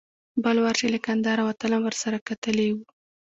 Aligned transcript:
بل 0.43 0.57
وار 0.63 0.75
چې 0.79 0.85
له 0.93 0.99
کندهاره 1.05 1.43
وتلم 1.45 1.81
ورسره 1.85 2.17
کتلي 2.27 2.67
و. 2.73 2.77